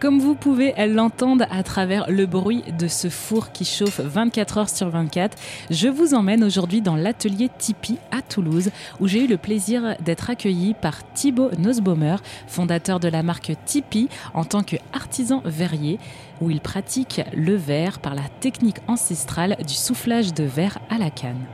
[0.00, 4.68] Comme vous pouvez l'entendre à travers le bruit de ce four qui chauffe 24 heures
[4.70, 5.36] sur 24,
[5.68, 10.30] je vous emmène aujourd'hui dans l'atelier Tipeee à Toulouse où j'ai eu le plaisir d'être
[10.30, 12.16] accueilli par Thibaut Nussbaumer,
[12.46, 15.98] fondateur de la marque Tipeee en tant qu'artisan verrier
[16.40, 21.10] où il pratique le verre par la technique ancestrale du soufflage de verre à la
[21.10, 21.44] canne.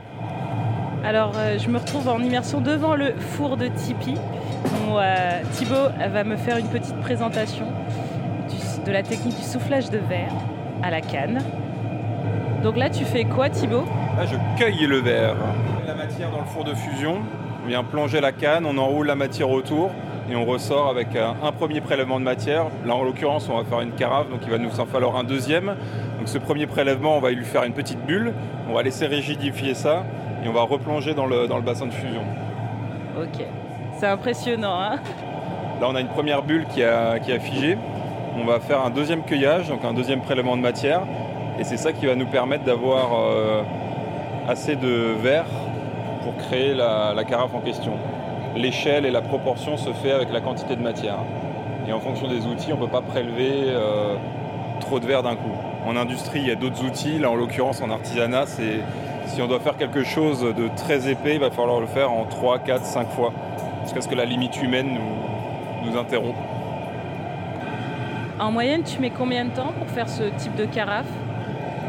[1.03, 4.15] Alors, euh, je me retrouve en immersion devant le four de Tipeee.
[4.89, 7.67] Euh, Thibaut va me faire une petite présentation
[8.85, 10.31] de la technique du soufflage de verre
[10.83, 11.39] à la canne.
[12.63, 13.85] Donc là, tu fais quoi, Thibaut?
[14.17, 15.35] Là, je cueille le verre.
[15.85, 17.19] La matière dans le four de fusion,
[17.63, 19.91] on vient plonger la canne, on enroule la matière autour
[20.29, 22.65] et on ressort avec un premier prélèvement de matière.
[22.85, 25.23] Là, en l'occurrence, on va faire une carafe, donc il va nous en falloir un
[25.23, 25.75] deuxième.
[26.17, 28.33] Donc ce premier prélèvement, on va lui faire une petite bulle,
[28.69, 30.03] on va laisser rigidifier ça
[30.43, 32.23] et on va replonger dans le, dans le bassin de fusion.
[33.17, 33.45] Ok,
[33.99, 34.79] c'est impressionnant.
[34.81, 34.99] Hein?
[35.79, 37.77] Là, on a une première bulle qui a, qui a figé.
[38.39, 41.01] On va faire un deuxième cueillage, donc un deuxième prélèvement de matière.
[41.59, 43.63] Et c'est ça qui va nous permettre d'avoir euh,
[44.47, 45.47] assez de verre
[46.21, 47.93] pour créer la, carafe en question.
[48.55, 51.17] L'échelle et la proportion se fait avec la quantité de matière.
[51.87, 54.15] Et en fonction des outils, on ne peut pas prélever euh,
[54.81, 55.55] trop de verre d'un coup.
[55.87, 57.17] En industrie, il y a d'autres outils.
[57.17, 58.81] Là, en l'occurrence, en artisanat, c'est
[59.25, 62.25] si on doit faire quelque chose de très épais, il va falloir le faire en
[62.25, 63.33] 3, 4, 5 fois.
[63.83, 66.35] Jusqu'à ce que la limite humaine nous, nous interrompt.
[68.39, 71.07] En moyenne, tu mets combien de temps pour faire ce type de carafe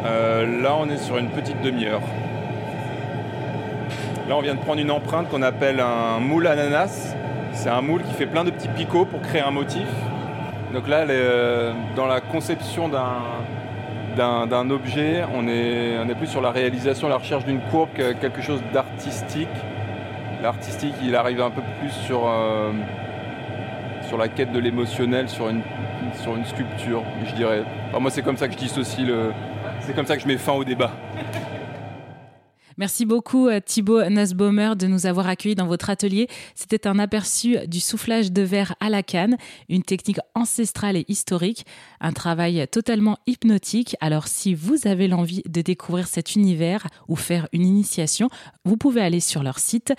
[0.06, 2.00] euh, Là, on est sur une petite demi-heure.
[4.26, 7.14] Là, on vient de prendre une empreinte qu'on appelle un moule ananas.
[7.52, 9.88] C'est un moule qui fait plein de petits picots pour créer un motif.
[10.72, 17.18] Donc là, euh, dans la conception d'un objet, on est, plus sur la réalisation, la
[17.18, 19.48] recherche d'une courbe que quelque chose d'artistique.
[20.42, 22.70] L'artistique, il arrive un peu plus sur, euh,
[24.08, 25.62] sur la quête de l'émotionnel, sur une,
[26.44, 27.62] sculpture, je dirais.
[28.00, 29.32] moi, c'est comme ça que je dissocie le.
[29.80, 30.92] C'est comme ça que je mets fin au débat.
[32.78, 36.28] Merci beaucoup euh, Thibaut Nussbaumer de nous avoir accueillis dans votre atelier.
[36.54, 39.36] C'était un aperçu du soufflage de verre à la canne,
[39.68, 41.66] une technique ancestrale et historique,
[42.00, 43.96] un travail totalement hypnotique.
[44.00, 48.28] Alors si vous avez l'envie de découvrir cet univers ou faire une initiation,
[48.64, 49.92] vous pouvez aller sur leur site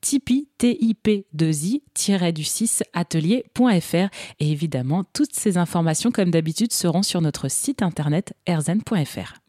[0.00, 4.08] tipeee, tip 2 i 6 atelier.fr
[4.40, 9.43] et évidemment toutes ces informations comme d'habitude seront sur notre site internet erzen.fr.